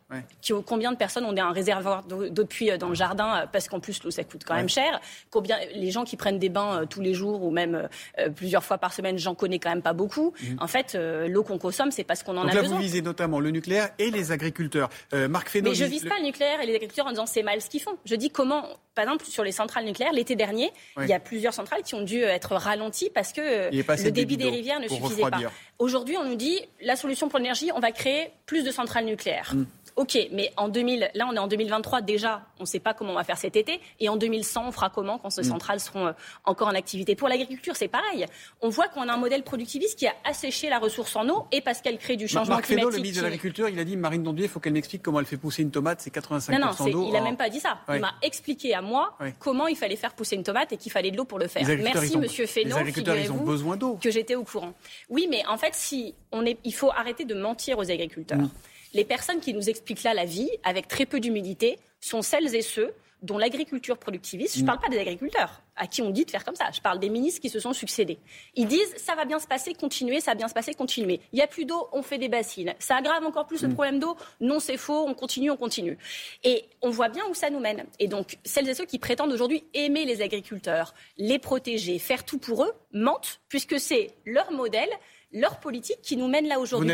Combien 0.64 0.92
de 0.92 0.96
personnes 0.96 1.24
ont 1.24 1.36
un 1.36 1.52
réservoir 1.52 2.04
d'eau 2.04 2.28
de 2.28 2.42
puits 2.42 2.70
euh, 2.70 2.78
dans 2.78 2.88
le 2.88 2.94
jardin 2.94 3.42
euh, 3.42 3.46
parce 3.50 3.68
qu'en 3.68 3.78
plus 3.78 4.02
l'eau 4.02 4.10
ça 4.10 4.24
coûte 4.24 4.42
quand 4.46 4.54
même 4.54 4.68
cher. 4.68 5.00
Combien 5.30 5.58
les 5.74 5.90
gens 5.90 6.04
qui 6.04 6.16
prennent 6.16 6.38
des 6.38 6.48
bains 6.48 6.82
euh, 6.82 6.86
tous 6.86 7.02
les 7.02 7.12
jours 7.12 7.42
ou 7.42 7.50
même 7.50 7.88
plusieurs 8.34 8.64
fois 8.64 8.78
par 8.78 8.94
semaine, 8.94 9.18
j'en 9.18 9.34
connais 9.34 9.58
quand 9.58 9.68
même 9.68 9.82
pas 9.82 9.92
beaucoup. 9.92 10.32
Mhm. 10.40 10.56
En 10.60 10.66
fait, 10.66 10.96
l'eau 11.28 11.42
qu'on 11.42 11.58
consomme, 11.58 11.90
c'est 11.90 12.04
parce 12.04 12.22
qu'on 12.22 12.36
en 12.36 12.42
Donc 12.42 12.52
a 12.52 12.54
là, 12.54 12.62
besoin. 12.62 12.76
Vous 12.76 12.82
visez 12.82 13.02
notamment 13.02 13.40
le 13.40 13.50
nucléaire 13.50 13.90
et 13.98 14.10
les 14.10 14.32
agriculteurs. 14.32 14.88
Marc 15.28 15.48
Fesneau, 15.50 15.70
mais 15.70 15.74
je 15.74 15.84
vise 15.84 16.04
pas 16.04 16.18
le 16.18 16.24
nucléaire 16.24 16.60
et 16.60 16.66
les 16.66 16.74
agriculteurs 16.74 17.06
en 17.06 17.10
disant 17.10 17.26
c'est 17.26 17.42
mal 17.42 17.60
ce 17.60 17.68
qu'ils 17.68 17.82
font. 17.82 17.96
Je 18.04 18.14
dis 18.14 18.30
comment, 18.30 18.64
par 18.94 19.04
exemple, 19.04 19.24
sur 19.26 19.44
les 19.44 19.52
centrales 19.52 19.84
nucléaires, 19.84 20.12
l'été 20.12 20.36
dernier, 20.36 20.72
il 21.00 21.06
y 21.06 21.12
a 21.12 21.20
plusieurs 21.20 21.54
centrales 21.54 21.82
qui 21.82 21.94
ont 21.94 22.02
dû 22.02 22.22
être 22.22 22.54
ralenties 22.56 23.10
parce 23.14 23.32
que 23.32 23.70
le 23.70 24.10
débit 24.10 24.36
des 24.36 24.48
rivières 24.48 24.80
ne 24.80 24.88
suffisait 24.88 25.22
pas. 25.22 25.40
Aujourd'hui, 25.78 26.16
on 26.16 26.24
nous 26.24 26.36
dit 26.36 26.58
la 26.80 26.96
solution 26.96 27.28
pour 27.28 27.35
l'énergie, 27.38 27.70
on 27.74 27.80
va 27.80 27.92
créer 27.92 28.30
plus 28.46 28.62
de 28.62 28.70
centrales 28.70 29.04
nucléaires. 29.04 29.54
Mm. 29.54 29.66
Ok, 29.96 30.18
mais 30.30 30.52
en 30.58 30.68
2000, 30.68 31.10
là 31.14 31.26
on 31.30 31.34
est 31.34 31.38
en 31.38 31.46
2023 31.46 32.02
déjà, 32.02 32.42
on 32.58 32.64
ne 32.64 32.66
sait 32.66 32.80
pas 32.80 32.92
comment 32.92 33.12
on 33.12 33.16
va 33.16 33.24
faire 33.24 33.38
cet 33.38 33.56
été, 33.56 33.80
et 33.98 34.10
en 34.10 34.16
2100 34.16 34.68
on 34.68 34.72
fera 34.72 34.90
comment 34.90 35.18
quand 35.18 35.30
ces 35.30 35.40
mm. 35.40 35.44
centrales 35.44 35.80
seront 35.80 36.08
euh, 36.08 36.12
encore 36.44 36.68
en 36.68 36.74
activité. 36.74 37.14
Pour 37.14 37.28
l'agriculture, 37.28 37.74
c'est 37.76 37.88
pareil. 37.88 38.26
On 38.60 38.68
voit 38.68 38.88
qu'on 38.88 39.08
a 39.08 39.14
un 39.14 39.16
modèle 39.16 39.42
productiviste 39.42 39.98
qui 39.98 40.06
a 40.06 40.12
asséché 40.24 40.68
la 40.68 40.78
ressource 40.78 41.16
en 41.16 41.26
eau 41.30 41.46
et 41.50 41.62
parce 41.62 41.80
qu'elle 41.80 41.96
crée 41.96 42.16
du 42.16 42.28
changement 42.28 42.56
Marc 42.56 42.66
climatique. 42.66 42.92
le 42.92 42.96
ministre 42.98 43.20
de 43.20 43.24
l'Agriculture, 43.24 43.70
il 43.70 43.78
a 43.78 43.84
dit 43.84 43.96
Marine 43.96 44.22
Dondier, 44.22 44.44
il 44.44 44.50
faut 44.50 44.60
qu'elle 44.60 44.74
m'explique 44.74 45.02
comment 45.02 45.18
elle 45.18 45.26
fait 45.26 45.38
pousser 45.38 45.62
une 45.62 45.70
tomate, 45.70 46.02
c'est 46.02 46.10
85 46.10 46.52
d'eau. 46.52 46.58
Non, 46.58 47.00
non, 47.00 47.08
il 47.08 47.12
n'a 47.12 47.22
même 47.22 47.38
pas 47.38 47.48
dit 47.48 47.60
ça. 47.60 47.78
Il 47.88 48.00
m'a 48.00 48.14
expliqué 48.20 48.74
à 48.74 48.82
moi 48.82 49.16
comment 49.38 49.66
il 49.66 49.76
fallait 49.76 49.96
faire 49.96 50.12
pousser 50.12 50.36
une 50.36 50.42
tomate 50.44 50.72
et 50.72 50.76
qu'il 50.76 50.92
fallait 50.92 51.10
de 51.10 51.16
l'eau 51.16 51.24
pour 51.24 51.38
le 51.38 51.48
faire. 51.48 51.66
Merci, 51.66 52.18
Monsieur 52.18 52.46
Fesneau. 52.46 52.74
Les 52.76 52.80
agriculteurs, 52.80 53.16
ils 53.16 53.32
ont 53.32 53.44
besoin 53.44 53.76
d'eau. 53.78 53.98
Que 54.02 54.10
j'étais 54.10 54.34
au 54.34 54.44
courant. 54.44 54.74
Oui, 55.08 55.26
mais 55.30 55.42
en 55.46 55.56
fait, 55.56 55.74
si 55.74 56.14
on 56.32 56.44
est, 56.44 56.58
il 56.64 56.74
faut 56.74 56.90
arrêter 56.90 57.24
de 57.24 57.34
mentir 57.34 57.78
aux 57.78 57.90
agriculteurs. 57.90 58.38
Mm 58.38 58.50
les 58.96 59.04
personnes 59.04 59.40
qui 59.40 59.52
nous 59.52 59.68
expliquent 59.68 60.02
là 60.02 60.14
la 60.14 60.24
vie, 60.24 60.50
avec 60.64 60.88
très 60.88 61.06
peu 61.06 61.20
d'humilité, 61.20 61.78
sont 62.00 62.22
celles 62.22 62.54
et 62.54 62.62
ceux 62.62 62.92
dont 63.22 63.38
l'agriculture 63.38 63.98
productiviste, 63.98 64.54
je 64.54 64.60
ne 64.60 64.64
mm. 64.64 64.66
parle 64.66 64.80
pas 64.80 64.88
des 64.88 64.98
agriculteurs 64.98 65.62
à 65.74 65.86
qui 65.86 66.00
on 66.00 66.10
dit 66.10 66.24
de 66.24 66.30
faire 66.30 66.44
comme 66.44 66.54
ça, 66.54 66.70
je 66.72 66.80
parle 66.80 66.98
des 66.98 67.08
ministres 67.10 67.40
qui 67.40 67.50
se 67.50 67.60
sont 67.60 67.72
succédés. 67.72 68.18
Ils 68.54 68.66
disent 68.66 68.94
ça 68.96 69.14
va 69.14 69.24
bien 69.24 69.38
se 69.38 69.46
passer, 69.46 69.74
continuez, 69.74 70.20
ça 70.20 70.30
va 70.30 70.36
bien 70.36 70.48
se 70.48 70.54
passer, 70.54 70.74
continuez. 70.74 71.20
Il 71.32 71.36
n'y 71.36 71.42
a 71.42 71.46
plus 71.46 71.64
d'eau, 71.64 71.88
on 71.92 72.02
fait 72.02 72.18
des 72.18 72.28
bassines. 72.28 72.74
Ça 72.78 72.96
aggrave 72.96 73.24
encore 73.24 73.46
plus 73.46 73.62
le 73.62 73.68
mm. 73.68 73.74
problème 73.74 73.98
d'eau. 73.98 74.16
Non, 74.40 74.58
c'est 74.58 74.76
faux, 74.76 75.06
on 75.06 75.14
continue, 75.14 75.50
on 75.50 75.56
continue. 75.56 75.98
Et 76.44 76.64
on 76.82 76.90
voit 76.90 77.08
bien 77.08 77.24
où 77.30 77.34
ça 77.34 77.50
nous 77.50 77.60
mène. 77.60 77.84
Et 77.98 78.08
donc, 78.08 78.38
celles 78.44 78.68
et 78.68 78.74
ceux 78.74 78.86
qui 78.86 78.98
prétendent 78.98 79.32
aujourd'hui 79.32 79.64
aimer 79.74 80.04
les 80.04 80.22
agriculteurs, 80.22 80.94
les 81.18 81.38
protéger, 81.38 81.98
faire 81.98 82.24
tout 82.24 82.38
pour 82.38 82.64
eux, 82.64 82.72
mentent, 82.92 83.40
puisque 83.48 83.78
c'est 83.78 84.12
leur 84.24 84.50
modèle 84.52 84.90
leur 85.36 85.60
politique 85.60 86.00
qui 86.02 86.16
nous 86.16 86.28
mène 86.28 86.48
là 86.48 86.58
aujourd'hui. 86.58 86.92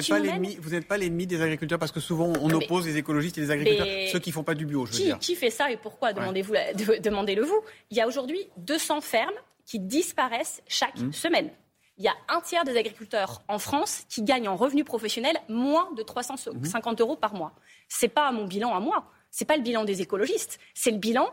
Vous 0.60 0.70
n'êtes 0.70 0.86
pas 0.86 0.98
l'ennemi 0.98 1.26
des 1.26 1.40
agriculteurs 1.40 1.78
parce 1.78 1.92
que 1.92 2.00
souvent 2.00 2.32
on 2.40 2.50
oppose 2.50 2.86
les 2.86 2.96
écologistes 2.96 3.38
et 3.38 3.40
les 3.40 3.50
agriculteurs, 3.50 3.86
ceux 4.10 4.18
qui 4.18 4.32
font 4.32 4.42
pas 4.42 4.54
du 4.54 4.66
bio, 4.66 4.84
je 4.84 4.92
veux 4.92 4.98
qui, 4.98 5.04
dire. 5.04 5.18
Qui 5.18 5.34
fait 5.36 5.50
ça 5.50 5.70
et 5.70 5.76
pourquoi 5.76 6.12
Demandez-vous, 6.12 6.54
demandez-le 7.00 7.42
vous. 7.42 7.60
Il 7.90 7.96
y 7.96 8.00
a 8.00 8.06
aujourd'hui 8.06 8.40
200 8.58 9.00
fermes 9.00 9.30
qui 9.64 9.78
disparaissent 9.78 10.62
chaque 10.66 10.98
mmh. 10.98 11.12
semaine. 11.12 11.50
Il 11.98 12.04
y 12.04 12.08
a 12.08 12.14
un 12.28 12.40
tiers 12.40 12.64
des 12.64 12.76
agriculteurs 12.76 13.42
en 13.48 13.58
France 13.58 14.04
qui 14.08 14.22
gagnent 14.22 14.48
en 14.48 14.56
revenus 14.56 14.84
professionnels 14.84 15.36
moins 15.48 15.88
de 15.96 16.02
350 16.02 16.98
mmh. 16.98 17.02
euros 17.02 17.16
par 17.16 17.34
mois. 17.34 17.52
C'est 17.88 18.08
pas 18.08 18.32
mon 18.32 18.46
bilan 18.46 18.74
à 18.74 18.80
moi. 18.80 19.04
C'est 19.30 19.44
pas 19.44 19.56
le 19.56 19.62
bilan 19.62 19.84
des 19.84 20.02
écologistes. 20.02 20.58
C'est 20.74 20.90
le 20.90 20.98
bilan 20.98 21.30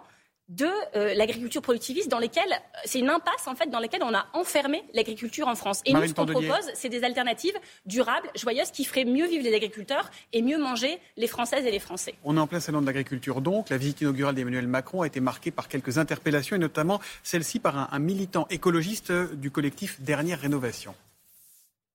de 0.50 0.68
euh, 0.96 1.14
l'agriculture 1.14 1.62
productiviste 1.62 2.10
dans 2.10 2.18
lesquelles 2.20 2.54
c'est 2.86 3.00
une 3.00 3.10
impasse 3.10 3.48
en 3.48 3.56
fait 3.56 3.70
dans 3.70 3.80
laquelle 3.80 4.04
on 4.04 4.14
a 4.14 4.26
enfermé 4.34 4.84
l'agriculture 4.94 5.48
en 5.48 5.56
France. 5.56 5.82
Et 5.86 5.94
nous 5.94 6.08
ce 6.08 6.14
qu'on 6.14 6.26
propose, 6.26 6.72
c'est 6.74 6.90
des 6.90 7.04
alternatives 7.04 7.58
durables, 7.86 8.30
joyeuses, 8.36 8.72
qui 8.72 8.84
feraient 8.84 9.06
mieux 9.06 9.28
vivre 9.28 9.44
les 9.44 9.54
agriculteurs 9.54 10.10
et 10.34 10.42
mieux 10.42 10.58
manger 10.58 11.00
les 11.18 11.28
Françaises 11.28 11.66
et 11.66 11.72
les 11.72 11.80
Français. 11.80 12.16
On 12.24 12.36
est 12.36 12.40
en 12.40 12.48
plein 12.48 12.60
salon 12.60 12.82
de 12.82 12.88
l'agriculture 12.88 13.42
donc. 13.42 13.70
La 13.70 13.78
visite 13.78 14.02
inaugurale 14.02 14.36
d'Emmanuel 14.36 14.68
Macron 14.68 15.04
a 15.04 15.08
été 15.08 15.20
marquée 15.20 15.52
par 15.52 15.68
quelques 15.68 15.98
interpellations 15.98 16.56
et 16.56 16.60
notamment 16.60 17.00
celle-ci 17.24 17.60
par 17.60 17.78
un, 17.78 17.88
un 17.92 18.00
militant 18.00 18.48
écologiste 18.50 19.12
du 19.12 19.52
collectif 19.52 20.02
Dernière 20.02 20.40
Rénovation. 20.40 20.96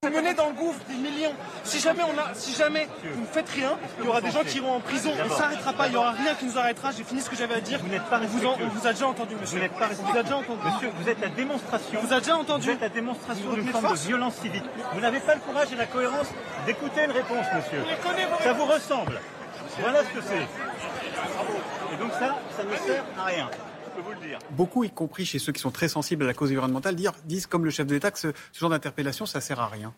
Vous 0.05 0.11
menez 0.11 0.35
dans 0.35 0.49
le 0.49 0.53
gouffre 0.53 0.81
des 0.87 0.97
millions. 0.97 1.33
Si 1.65 1.81
jamais, 1.81 2.03
on 2.03 2.19
a, 2.21 2.35
si 2.35 2.55
jamais 2.55 2.87
vous 3.03 3.23
ne 3.23 3.27
faites 3.27 3.49
rien, 3.49 3.79
il 3.99 4.05
y 4.05 4.09
aura 4.09 4.21
des 4.21 4.31
gens 4.31 4.45
qui 4.45 4.59
iront 4.59 4.75
en 4.77 4.81
prison. 4.81 5.11
On 5.19 5.25
ne 5.25 5.31
s'arrêtera 5.31 5.73
pas. 5.73 5.87
Il 5.87 5.93
n'y 5.93 5.97
aura 5.97 6.13
rien 6.13 6.35
qui 6.35 6.45
nous 6.45 6.59
arrêtera. 6.59 6.91
J'ai 6.93 7.05
fini 7.05 7.23
ce 7.23 7.31
que 7.31 7.37
j'avais 7.37 7.55
à 7.55 7.61
dire. 7.61 7.81
Vous 7.83 7.89
n'êtes 7.89 8.05
pas 8.05 8.19
vous, 8.19 8.47
on 8.47 8.69
vous 8.69 8.87
a 8.87 8.93
déjà 8.93 9.07
entendu, 9.07 9.35
monsieur. 9.41 9.57
Vous 9.57 9.63
n'êtes 9.63 9.73
pas 9.73 9.89
Vous 9.89 10.23
déjà 10.23 10.37
entendu. 10.37 10.61
Monsieur, 10.63 10.91
vous 10.99 11.09
êtes 11.09 11.21
la 11.21 11.29
démonstration. 11.29 12.01
Vous 12.03 12.13
avez 12.13 12.21
déjà 12.21 12.37
entendu. 12.37 12.67
Vous 12.67 12.73
êtes 12.73 12.81
la 12.83 12.89
démonstration 12.91 13.53
d'une 13.55 13.69
forme 13.69 13.93
de 13.93 13.99
violence 13.99 14.35
civique. 14.35 14.65
Vous 14.93 15.01
n'avez 15.01 15.21
pas 15.21 15.35
le 15.37 15.41
courage 15.41 15.73
et 15.73 15.77
la 15.77 15.87
cohérence 15.87 16.29
d'écouter 16.67 17.05
une 17.05 17.13
réponse, 17.13 17.47
monsieur. 17.55 17.83
Ça 18.43 18.53
vous 18.53 18.67
ressemble. 18.67 19.21
Voilà 19.81 20.01
ce 20.01 20.09
que 20.09 20.21
c'est. 20.23 21.95
Et 21.95 21.97
donc 21.97 22.13
ça, 22.13 22.37
ça 22.57 22.65
ne 22.65 22.77
sert 22.77 23.05
à 23.19 23.25
rien. 23.25 23.51
Beaucoup, 24.51 24.85
y 24.85 24.91
compris 24.91 25.25
chez 25.25 25.39
ceux 25.39 25.53
qui 25.53 25.61
sont 25.61 25.71
très 25.71 25.89
sensibles 25.89 26.25
à 26.25 26.27
la 26.27 26.35
cause 26.35 26.51
environnementale, 26.51 26.97
disent, 27.25 27.47
comme 27.47 27.65
le 27.65 27.71
chef 27.71 27.87
de 27.87 27.95
l'État, 27.95 28.11
que 28.11 28.19
ce, 28.19 28.33
ce 28.53 28.61
genre 28.61 28.71
d'interpellation, 28.71 29.27
ça 29.27 29.41
sert 29.41 29.61
à 29.61 29.69
rien. 29.69 29.93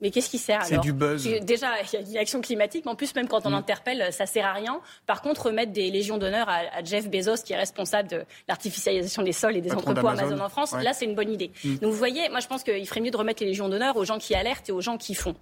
Mais 0.00 0.10
qu'est-ce 0.10 0.30
qui 0.30 0.38
sert 0.38 0.56
alors 0.56 0.68
C'est 0.68 0.78
du 0.78 0.92
buzz. 0.92 1.28
Déjà, 1.42 1.68
il 1.92 1.94
y 1.94 1.96
a 1.96 2.10
une 2.10 2.16
action 2.16 2.40
climatique, 2.40 2.84
mais 2.84 2.92
en 2.92 2.96
plus, 2.96 3.14
même 3.14 3.28
quand 3.28 3.46
on 3.46 3.50
mm. 3.50 3.54
interpelle, 3.54 4.12
ça 4.12 4.26
sert 4.26 4.46
à 4.46 4.52
rien. 4.52 4.80
Par 5.06 5.22
contre, 5.22 5.46
remettre 5.46 5.72
des 5.72 5.90
légions 5.90 6.18
d'honneur 6.18 6.48
à, 6.48 6.82
Jeff 6.84 7.08
Bezos, 7.08 7.42
qui 7.44 7.52
est 7.52 7.56
responsable 7.56 8.08
de 8.08 8.24
l'artificialisation 8.48 9.22
des 9.22 9.32
sols 9.32 9.56
et 9.56 9.60
des 9.60 9.72
entrepôts 9.72 10.08
Amazon 10.08 10.38
en 10.40 10.48
France, 10.48 10.72
là, 10.72 10.92
c'est 10.92 11.04
une 11.04 11.14
bonne 11.14 11.30
idée. 11.30 11.50
Mm. 11.64 11.76
Donc, 11.76 11.92
vous 11.92 11.98
voyez, 11.98 12.28
moi, 12.30 12.40
je 12.40 12.46
pense 12.46 12.62
qu'il 12.62 12.86
ferait 12.86 13.00
mieux 13.00 13.10
de 13.10 13.16
remettre 13.16 13.42
les 13.42 13.48
légions 13.48 13.68
d'honneur 13.68 13.96
aux 13.96 14.04
gens 14.04 14.18
qui 14.18 14.34
alertent 14.34 14.68
et 14.68 14.72
aux 14.72 14.80
gens 14.80 14.96
qui 14.96 15.14
font. 15.14 15.34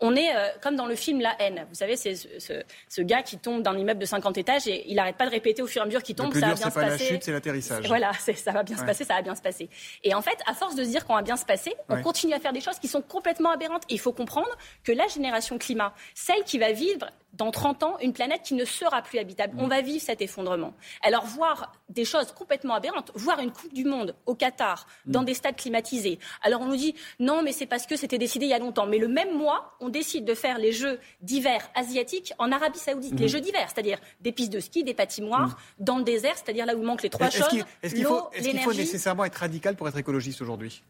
On 0.00 0.14
est 0.14 0.34
euh, 0.34 0.48
comme 0.60 0.76
dans 0.76 0.86
le 0.86 0.94
film 0.94 1.20
La 1.20 1.34
haine. 1.40 1.66
Vous 1.68 1.76
savez, 1.76 1.96
c'est 1.96 2.14
ce, 2.14 3.02
gars 3.02 3.22
qui 3.22 3.38
tombe 3.38 3.62
d'un 3.62 3.76
immeuble 3.76 4.00
de 4.00 4.06
50 4.06 4.38
étages 4.38 4.66
et 4.66 4.84
il 4.88 4.96
n'arrête 4.96 5.16
pas 5.16 5.26
de 5.26 5.30
répéter 5.30 5.62
au 5.62 5.66
fur 5.66 5.80
et 5.80 5.84
à 5.84 5.86
mesure 5.86 6.02
qu'il 6.02 6.14
tombe, 6.14 6.32
ça 6.34 6.40
va 6.40 6.54
bien 6.54 6.56
se 6.56 6.62
passer. 6.62 6.74
C'est 6.74 6.80
pas 6.80 6.88
la 6.88 6.98
chute, 6.98 7.22
c'est 7.24 7.32
l'atterrissage. 7.32 7.86
Voilà, 7.88 8.12
ça 8.12 8.52
va 8.52 8.62
bien 8.62 8.76
se 8.76 8.84
passer, 8.84 9.04
ça 9.04 9.14
va 9.14 9.22
bien 9.22 9.34
se 9.34 9.42
passer. 9.42 9.68
Et 10.04 10.14
en 10.14 10.22
fait, 10.22 10.38
à 10.46 10.54
force 10.54 10.74
de 10.74 10.84
se 10.84 10.88
dire 10.88 11.06
qu'on 11.06 11.14
va 11.14 11.22
bien 11.22 11.36
se 11.36 11.44
passer, 11.44 11.74
on 11.88 12.00
continue 12.02 12.34
à 12.34 12.40
faire 12.40 12.52
des 12.52 12.60
choses 12.60 12.78
qui 12.78 12.88
sont 12.88 13.02
complètement 13.02 13.50
aberrantes. 13.50 13.82
Et 13.88 13.98
faut 14.02 14.12
comprendre 14.12 14.50
que 14.84 14.92
la 14.92 15.06
génération 15.06 15.58
climat, 15.58 15.94
celle 16.14 16.44
qui 16.44 16.58
va 16.58 16.72
vivre 16.72 17.06
dans 17.32 17.50
30 17.50 17.82
ans 17.82 17.96
une 18.00 18.12
planète 18.12 18.42
qui 18.42 18.54
ne 18.54 18.64
sera 18.64 19.02
plus 19.02 19.18
habitable. 19.18 19.54
On 19.58 19.66
va 19.66 19.80
vivre 19.80 20.02
cet 20.02 20.20
effondrement. 20.20 20.74
Alors 21.02 21.24
voir 21.24 21.72
des 21.88 22.04
choses 22.04 22.32
complètement 22.32 22.74
aberrantes, 22.74 23.10
voir 23.14 23.40
une 23.40 23.52
Coupe 23.52 23.72
du 23.72 23.84
Monde 23.84 24.14
au 24.26 24.34
Qatar 24.34 24.86
dans 25.06 25.22
des 25.22 25.34
stades 25.34 25.56
climatisés. 25.56 26.18
Alors 26.42 26.60
on 26.60 26.66
nous 26.66 26.76
dit 26.76 26.94
non 27.18 27.42
mais 27.42 27.52
c'est 27.52 27.66
parce 27.66 27.86
que 27.86 27.96
c'était 27.96 28.18
décidé 28.18 28.46
il 28.46 28.50
y 28.50 28.54
a 28.54 28.58
longtemps. 28.58 28.86
Mais 28.86 28.98
le 28.98 29.08
même 29.08 29.36
mois, 29.36 29.76
on 29.80 29.88
décide 29.88 30.24
de 30.24 30.34
faire 30.34 30.58
les 30.58 30.72
Jeux 30.72 30.98
d'hiver 31.20 31.66
asiatiques 31.74 32.32
en 32.38 32.52
Arabie 32.52 32.78
Saoudite. 32.78 33.18
Les 33.18 33.28
Jeux 33.28 33.40
d'hiver, 33.40 33.66
c'est-à-dire 33.72 33.98
des 34.20 34.32
pistes 34.32 34.52
de 34.52 34.60
ski, 34.60 34.84
des 34.84 34.94
patinoires, 34.94 35.56
dans 35.78 35.98
le 35.98 36.04
désert, 36.04 36.36
c'est-à-dire 36.36 36.66
là 36.66 36.74
où 36.74 36.80
il 36.80 36.86
manque 36.86 37.02
les 37.02 37.10
trois 37.10 37.30
choses. 37.30 37.46
Est-ce 37.82 37.94
qu'il 37.94 38.04
faut, 38.04 38.30
faut 38.62 38.74
nécessairement 38.74 39.24
être 39.24 39.36
radical 39.36 39.76
pour 39.76 39.88
être 39.88 39.98
écologiste 39.98 40.42
aujourd'hui? 40.42 40.82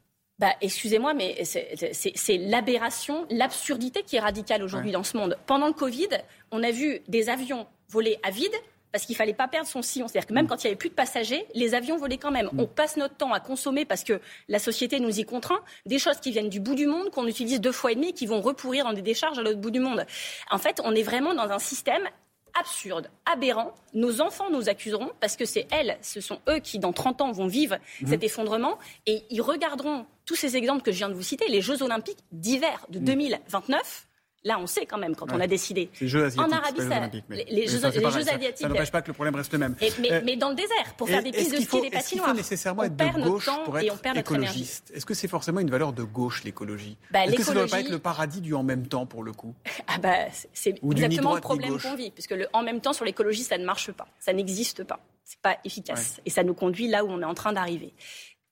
Bah, 0.43 0.57
excusez-moi, 0.61 1.15
mais 1.15 1.45
c'est 1.45 2.37
l'aberration, 2.37 3.27
l'absurdité 3.31 4.03
qui 4.03 4.17
est 4.17 4.21
radicale 4.21 4.65
aujourd'hui 4.65 4.91
dans 4.91 5.05
ce 5.05 5.17
monde. 5.17 5.39
Pendant 5.47 5.69
le 5.69 5.73
Covid, 5.73 6.09
on 6.51 6.65
a 6.65 6.73
vu 6.73 6.99
des 7.07 7.29
avions 7.29 7.69
voler 7.89 8.19
à 8.25 8.33
vide 8.33 8.51
parce 8.91 9.07
qu'il 9.07 9.15
fallait 9.15 9.35
pas 9.35 9.47
perdre 9.47 9.69
son 9.69 9.83
sillon. 9.83 10.09
C'est-à-dire 10.09 10.27
que 10.27 10.35
même 10.35 10.47
mm. 10.47 10.49
quand 10.49 10.65
il 10.65 10.65
y 10.65 10.67
avait 10.67 10.77
plus 10.77 10.89
de 10.89 10.95
passagers, 10.95 11.47
les 11.55 11.77
avions 11.77 11.97
volaient 11.97 12.19
quand 12.19 12.33
même. 12.33 12.47
Mm. 12.53 12.61
On 12.61 12.67
passe 12.67 12.97
notre 12.97 13.15
temps 13.15 13.33
à 13.33 13.39
consommer 13.39 13.85
parce 13.85 14.03
que 14.03 14.21
la 14.49 14.59
société 14.59 14.99
nous 14.99 15.21
y 15.21 15.25
contraint 15.25 15.61
des 15.87 16.01
choses 16.01 16.19
qui 16.19 16.33
viennent 16.33 16.49
du 16.49 16.59
bout 16.59 16.75
du 16.75 16.87
monde, 16.87 17.11
qu'on 17.11 17.29
utilise 17.29 17.61
deux 17.61 17.71
fois 17.71 17.93
et 17.93 17.95
demi, 17.95 18.09
et 18.09 18.13
qui 18.13 18.27
vont 18.27 18.41
repourrir 18.41 18.85
dans 18.85 18.93
des 18.93 19.01
décharges 19.01 19.39
à 19.39 19.43
l'autre 19.43 19.61
bout 19.61 19.71
du 19.71 19.79
monde. 19.79 20.05
En 20.51 20.59
fait, 20.59 20.81
on 20.83 20.93
est 20.93 21.05
vraiment 21.05 21.35
dans 21.35 21.51
un 21.53 21.61
système 21.61 22.03
absurde, 22.59 23.11
aberrant. 23.31 23.75
Nos 23.95 24.21
enfants 24.21 24.51
nous 24.51 24.69
accuseront 24.69 25.11
parce 25.21 25.37
que 25.37 25.45
c'est 25.45 25.67
elles, 25.71 25.99
ce 26.03 26.21
sont 26.21 26.41
eux 26.49 26.59
qui, 26.59 26.79
dans 26.79 26.93
30 26.93 27.21
ans, 27.21 27.33
vont 27.33 27.47
vivre 27.47 27.77
mhm. 28.01 28.09
cet 28.09 28.25
effondrement 28.25 28.79
et 29.07 29.23
ils 29.31 29.43
regarderont 29.43 30.07
tous 30.27 30.37
ces 30.37 30.57
exemples 30.57 30.83
que 30.83 30.93
je 30.93 30.99
viens 30.99 31.09
de 31.09 31.15
vous 31.15 31.23
citer, 31.23 31.49
les 31.49 31.61
Jeux 31.61 31.83
Olympiques 31.83 32.19
d'hiver 32.31 32.87
de 32.91 32.99
2029 32.99 34.07
Là, 34.45 34.59
on 34.59 34.67
sait 34.67 34.87
quand 34.87 34.99
même 34.99 35.15
quand 35.15 35.31
on 35.33 35.39
a 35.39 35.47
décidé. 35.47 35.89
Les 36.01 36.09
Jeux 36.09 36.25
asiatiques, 36.25 36.53
en 36.53 36.57
Arabie 36.57 36.81
Saoudite, 36.81 37.25
les, 37.29 37.67
Jeux, 37.69 37.85
asiatiques. 37.85 38.57
Ça, 38.59 38.69
n'empêche 38.69 38.91
pas 38.91 39.01
que 39.01 39.07
le 39.07 39.13
problème 39.13 39.37
reste 39.37 39.53
le 39.53 39.59
même. 39.59 39.77
Euh, 39.81 40.21
mais, 40.25 40.37
dans 40.37 40.49
le 40.49 40.57
désert, 40.57 40.95
pour 40.97 41.09
faire 41.09 41.23
des 41.23 41.31
pistes 41.31 41.53
de 41.53 41.61
ski 41.61 41.79
et 41.79 41.81
des 41.83 41.91
patinoires. 41.91 42.27
Qu'il 42.27 42.35
faut 42.35 42.37
nécessairement 42.37 42.83
être 42.83 42.97
de 42.97 43.23
gauche 43.23 43.49
pour 43.65 43.79
être 43.79 44.17
écologiste? 44.17 44.91
Est-ce 44.95 45.07
que 45.07 45.15
c'est 45.15 45.29
forcément 45.29 45.61
une 45.61 45.71
valeur 45.71 45.93
de 45.93 46.03
gauche 46.03 46.43
l'écologie? 46.43 46.97
Bah, 47.11 47.25
Est-ce 47.25 47.37
que 47.37 47.43
ça 47.45 47.55
ne 47.55 47.59
doit 47.61 47.69
pas 47.69 47.81
être 47.81 47.91
le 47.91 48.01
paradis 48.01 48.41
du 48.41 48.55
en 48.55 48.65
même 48.65 48.87
temps 48.87 49.07
pour 49.07 49.23
le 49.23 49.33
coup? 49.33 49.55
Ah 49.95 49.99
bah 49.99 50.15
c'est 50.53 50.79
exactement 50.83 51.35
le 51.35 51.41
problème 51.41 51.79
qu'on 51.79 51.97
vit, 51.97 52.11
puisque 52.11 52.31
le 52.31 52.47
en 52.53 52.63
même 52.63 52.81
temps 52.81 52.93
sur 52.93 53.05
l'écologie 53.05 53.43
ça 53.43 53.59
ne 53.59 53.65
marche 53.65 53.91
pas, 53.93 54.07
ça 54.19 54.33
n'existe 54.33 54.85
pas, 54.85 55.01
c'est 55.25 55.41
pas 55.41 55.59
efficace. 55.65 56.21
Et 56.25 56.31
ça 56.31 56.45
nous 56.45 56.55
conduit 56.55 56.89
là 56.89 57.05
où 57.05 57.11
on 57.11 57.21
est 57.21 57.27
en 57.27 57.35
train 57.35 57.53
d'arriver 57.53 57.93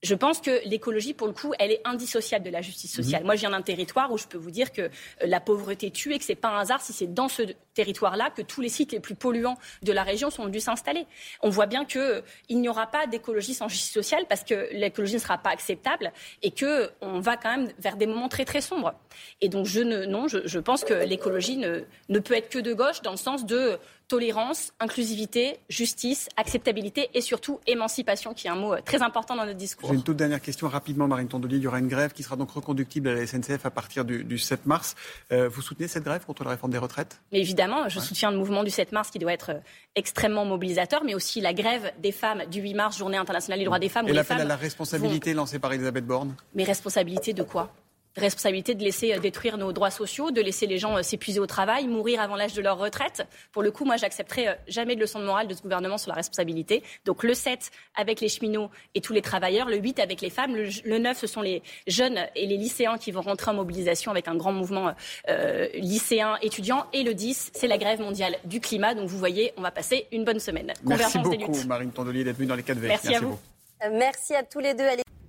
je 0.03 0.15
pense 0.15 0.41
que 0.41 0.67
l'écologie, 0.67 1.13
pour 1.13 1.27
le 1.27 1.33
coup, 1.33 1.53
elle 1.59 1.71
est 1.71 1.83
indissociable 1.85 2.45
de 2.45 2.51
la 2.51 2.63
justice 2.63 2.93
sociale. 2.93 3.21
Mhm. 3.21 3.27
Moi, 3.27 3.35
je 3.35 3.41
viens 3.41 3.51
d'un 3.51 3.63
territoire 3.63 4.11
où 4.13 4.19
je 4.19 4.27
peux 4.27 4.39
vous 4.39 4.51
dire 4.51 4.73
que 4.73 4.83
euh, 4.83 4.89
la 5.27 5.41
pauvreté 5.41 5.91
tue 5.91 6.15
et 6.15 6.19
que 6.19 6.25
c'est 6.25 6.35
pas 6.35 6.49
un 6.49 6.61
hasard 6.61 6.81
si 6.81 6.93
c'est 6.93 7.13
dans 7.13 7.29
ce 7.29 7.43
territoire-là 7.81 8.29
que 8.29 8.43
tous 8.43 8.61
les 8.61 8.69
sites 8.69 8.93
les 8.93 9.01
plus 9.01 9.15
polluants 9.15 9.57
de 9.83 9.93
la 9.93 10.03
région 10.03 10.29
sont 10.29 10.47
dû 10.49 10.61
s'installer. 10.61 11.07
On 11.41 11.49
voit 11.49 11.65
bien 11.65 11.87
qu'il 11.87 12.01
euh, 12.01 12.21
n'y 12.51 12.69
aura 12.69 12.87
pas 12.87 13.07
d'écologie 13.07 13.55
sans 13.55 13.69
justice 13.69 13.93
sociale 13.93 14.27
parce 14.29 14.45
que 14.45 14.69
l'écologie 14.73 15.15
ne 15.15 15.21
sera 15.21 15.39
pas 15.39 15.51
acceptable 15.51 16.13
et 16.43 16.51
que 16.51 16.91
on 17.01 17.21
va 17.21 17.39
quand 17.39 17.57
même 17.57 17.73
vers 17.79 17.97
des 17.97 18.07
moments 18.07 18.29
très 18.29 18.45
très 18.45 18.61
sombres. 18.61 18.93
Et 19.41 19.49
donc, 19.49 19.65
je 19.65 19.81
ne, 19.81 20.05
non, 20.05 20.29
je, 20.29 20.39
je 20.45 20.59
pense 20.59 20.85
que 20.85 20.93
l'écologie 20.93 21.57
ne, 21.57 21.85
ne 22.11 22.19
peut 22.19 22.35
être 22.35 22.51
que 22.51 22.59
de 22.59 22.75
gauche 22.75 23.01
dans 23.01 23.13
le 23.13 23.17
sens 23.17 23.47
de 23.47 23.79
tolérance, 24.11 24.73
inclusivité, 24.81 25.61
justice, 25.69 26.29
acceptabilité 26.37 27.11
et 27.15 27.21
surtout 27.21 27.61
émancipation, 27.69 28.35
qui 28.35 28.49
est 28.49 28.51
un 28.51 28.57
mot 28.57 28.75
euh, 28.75 28.81
très 28.85 29.03
important 29.03 29.37
dans 29.37 29.47
notre 29.47 29.57
discours. 29.57 29.89
J'ai 29.89 29.95
une 29.95 30.03
toute 30.03 30.17
dernière 30.17 30.43
question 30.43 30.67
rapidement, 30.67 31.07
Marine 31.07 31.29
Tondelier. 31.29 31.59
Il 31.59 31.63
y 31.63 31.69
aura 31.69 31.79
une 31.79 31.87
grève 31.87 32.13
qui 32.13 32.25
sera 32.25 32.35
donc 32.35 32.51
reconductible 32.51 33.09
à 33.09 33.15
la 33.15 33.25
SNCF 33.25 33.65
à 33.65 33.71
partir 33.71 34.05
du, 34.05 34.37
7 34.37 34.67
mars. 34.67 34.97
Euh, 35.31 35.49
vous 35.49 35.63
soutenez 35.63 35.87
cette 35.87 36.03
grève 36.03 36.25
contre 36.27 36.43
la 36.43 36.51
réforme 36.51 36.73
des 36.73 36.79
retraites? 36.79 37.21
Mais 37.31 37.39
Évidemment, 37.39 37.70
je 37.89 38.01
soutiens 38.01 38.31
le 38.31 38.39
mouvement 38.39 38.65
du 38.65 38.71
7 38.71 38.93
mars 38.93 39.11
qui 39.11 39.19
doit 39.19 39.33
être 39.33 39.51
euh, 39.51 39.61
extrêmement 39.97 40.45
mobilisateur, 40.45 41.03
mais 41.05 41.15
aussi 41.15 41.41
la 41.41 41.53
grève 41.53 41.93
des 41.99 42.13
femmes 42.13 42.45
du 42.51 42.61
8 42.61 42.75
mars, 42.75 42.99
journée 42.99 43.17
internationale 43.17 43.59
des 43.59 43.65
droits 43.65 43.79
des 43.79 43.89
femmes. 43.89 44.09
Et 44.09 44.13
l'appel 44.13 44.41
à 44.41 44.45
la 44.45 44.57
responsabilité 44.57 45.35
lancé 45.35 45.59
par 45.59 45.73
Elisabeth 45.73 46.07
Borne? 46.07 46.35
Mais 46.55 46.65
responsabilité 46.65 47.33
de 47.33 47.43
quoi? 47.43 47.73
Responsabilité 48.17 48.75
de 48.75 48.83
laisser 48.83 49.15
euh, 49.15 49.19
détruire 49.19 49.59
nos 49.59 49.73
droits 49.73 49.91
sociaux, 49.91 50.31
de 50.31 50.41
laisser 50.41 50.67
les 50.67 50.79
gens 50.79 50.97
euh, 50.97 51.03
s'épuiser 51.03 51.41
au 51.41 51.47
travail, 51.47 51.87
mourir 51.87 52.21
avant 52.21 52.37
l'âge 52.37 52.55
de 52.55 52.63
leur 52.63 52.79
retraite. 52.79 53.27
Pour 53.53 53.63
le 53.63 53.71
coup, 53.71 53.85
moi, 53.85 53.97
j'accepterai 53.97 54.49
euh, 54.49 54.55
jamais 54.69 54.97
de 54.97 55.01
leçon 55.01 55.21
de 55.21 55.25
morale 55.25 55.49
de 55.49 55.55
ce 55.55 55.63
gouvernement 55.63 55.99
sur 55.99 56.09
la 56.09 56.17
responsabilité. 56.17 56.83
Donc 57.05 57.23
le 57.23 57.35
7 57.35 57.71
avec 57.95 58.21
les 58.21 58.29
cheminots 58.29 58.71
et 58.95 59.01
tous 59.01 59.13
les 59.13 59.23
travailleurs, 59.23 59.69
le 59.69 59.77
8 59.77 59.99
avec 60.01 60.21
les 60.21 60.31
femmes, 60.31 60.57
le, 60.57 60.99
9 60.99 61.19
ce 61.19 61.27
sont 61.27 61.43
les 61.43 61.63
jeunes 61.87 62.19
et 62.37 62.47
les 62.47 62.57
lycéens 62.57 62.99
qui 62.99 63.11
vont 63.11 63.23
rentrer 63.23 63.51
en 63.51 63.55
mobilisation 63.55 64.11
avec 64.11 64.29
un 64.29 64.37
grand 64.37 64.53
mouvement 64.53 64.95
euh, 65.29 65.69
lycéen 65.75 66.37
étudiant 66.43 66.87
et 66.93 67.03
le 67.03 67.15
10 67.15 67.53
c'est 67.55 67.67
la 67.67 67.79
grève 67.79 68.01
mondiale 68.01 68.37
du 68.45 68.61
climat. 68.61 68.95
Donc 68.95 69.09
vous 69.09 69.19
voyez, 69.19 69.53
on 69.57 69.63
va 69.63 69.71
passer 69.71 70.07
une 70.13 70.25
bonne 70.25 70.41
semaine. 70.41 70.73
Merci 70.85 71.19
beaucoup 71.19 71.53
Marine 71.67 71.93
Tondelier 71.93 72.25
d'être 72.25 72.37
venue 72.37 72.49
dans 72.49 72.57
les 72.57 72.63
4V. 72.63 72.81
Merci, 72.81 73.15
à 73.15 73.21
vous. 73.21 73.39
Merci 73.93 74.35
à 74.35 74.43
tous 74.43 74.61
les 74.61 74.75
deux. 74.75 74.85